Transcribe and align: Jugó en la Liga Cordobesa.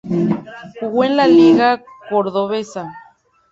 Jugó 0.79 1.03
en 1.03 1.15
la 1.15 1.27
Liga 1.27 1.83
Cordobesa. 2.09 2.91